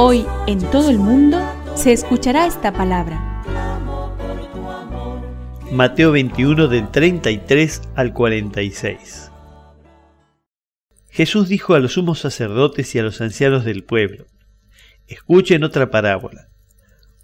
[0.00, 1.40] Hoy en todo el mundo
[1.74, 3.42] se escuchará esta palabra.
[5.72, 9.32] Mateo 21 del 33 al 46.
[11.10, 14.26] Jesús dijo a los sumos sacerdotes y a los ancianos del pueblo,
[15.08, 16.46] escuchen otra parábola.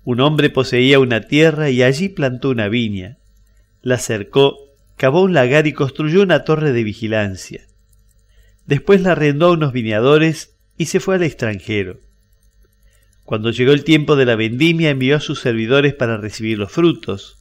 [0.02, 3.19] Un hombre poseía una tierra y allí plantó una viña,
[3.83, 4.56] la cercó,
[4.97, 7.69] cavó un lagar y construyó una torre de vigilancia.
[8.66, 12.00] Después la arrendó a unos viñadores y se fue al extranjero.
[13.25, 17.39] Cuando llegó el tiempo de la vendimia envió a sus servidores para recibir los frutos.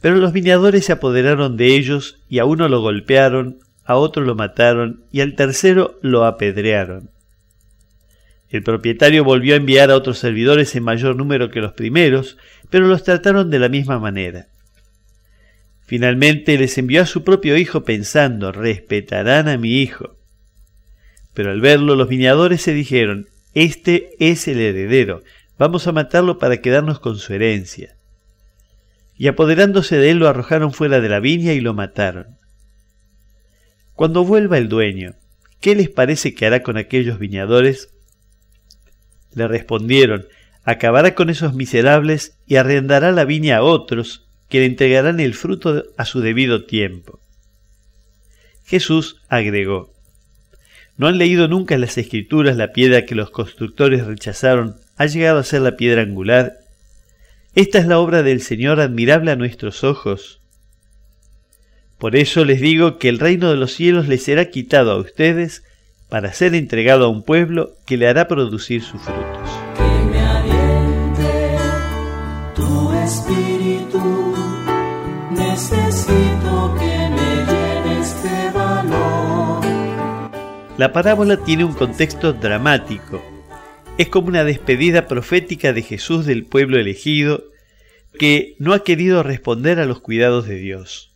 [0.00, 4.34] Pero los viñadores se apoderaron de ellos y a uno lo golpearon, a otro lo
[4.34, 7.10] mataron y al tercero lo apedrearon.
[8.50, 12.38] El propietario volvió a enviar a otros servidores en mayor número que los primeros,
[12.70, 14.46] pero los trataron de la misma manera.
[15.86, 20.16] Finalmente les envió a su propio hijo pensando, respetarán a mi hijo.
[21.34, 25.22] Pero al verlo los viñadores se dijeron, este es el heredero,
[25.58, 27.96] vamos a matarlo para quedarnos con su herencia.
[29.16, 32.36] Y apoderándose de él lo arrojaron fuera de la viña y lo mataron.
[33.92, 35.14] Cuando vuelva el dueño,
[35.60, 37.90] ¿qué les parece que hará con aquellos viñadores?
[39.32, 40.26] Le respondieron,
[40.64, 45.84] acabará con esos miserables y arrendará la viña a otros que le entregarán el fruto
[45.96, 47.20] a su debido tiempo.
[48.64, 49.93] Jesús agregó,
[50.96, 55.44] ¿no han leído nunca las escrituras la piedra que los constructores rechazaron ha llegado a
[55.44, 56.54] ser la piedra angular?
[57.54, 60.40] Esta es la obra del Señor admirable a nuestros ojos.
[61.98, 65.62] Por eso les digo que el reino de los cielos les será quitado a ustedes
[66.08, 69.43] para ser entregado a un pueblo que le hará producir sus frutos.
[80.76, 83.22] La parábola tiene un contexto dramático.
[83.96, 87.44] Es como una despedida profética de Jesús del pueblo elegido
[88.18, 91.14] que no ha querido responder a los cuidados de Dios.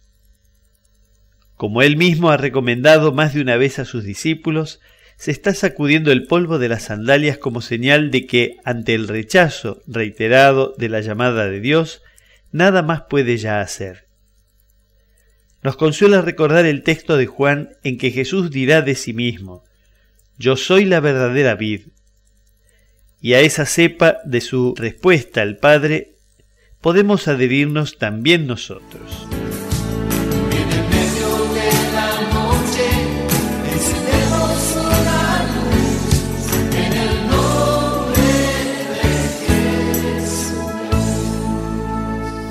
[1.56, 4.78] Como él mismo ha recomendado más de una vez a sus discípulos,
[5.16, 9.82] se está sacudiendo el polvo de las sandalias como señal de que, ante el rechazo
[9.88, 12.02] reiterado de la llamada de Dios,
[12.52, 14.07] nada más puede ya hacer.
[15.62, 19.64] Nos consuela recordar el texto de Juan en que Jesús dirá de sí mismo,
[20.38, 21.88] Yo soy la verdadera vid.
[23.20, 26.12] Y a esa cepa de su respuesta al Padre
[26.80, 29.26] podemos adherirnos también nosotros.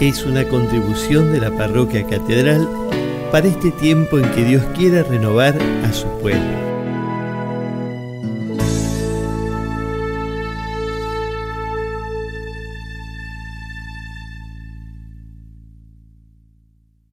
[0.02, 2.87] Es una contribución de la parroquia catedral
[3.32, 6.77] para este tiempo en que Dios quiere renovar a su pueblo.